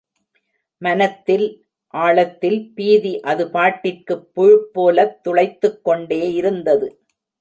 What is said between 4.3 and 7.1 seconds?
புழுப்போலத் துளைத்துக்கொண்டே இருந்தது.